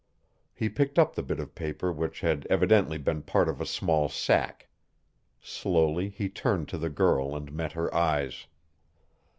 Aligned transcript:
He 0.55 0.67
picked 0.67 0.97
up 0.97 1.13
the 1.13 1.21
bit 1.21 1.39
of 1.39 1.53
paper 1.53 1.91
which 1.93 2.21
had 2.21 2.47
evidently 2.49 2.97
been 2.97 3.21
part 3.21 3.47
of 3.47 3.61
a 3.61 3.67
small 3.67 4.09
sack. 4.09 4.67
Slowly 5.41 6.09
he 6.09 6.27
turned 6.27 6.67
to 6.69 6.79
the 6.79 6.89
girl 6.89 7.35
and 7.35 7.53
met 7.53 7.73
her 7.73 7.93
eyes. 7.93 8.47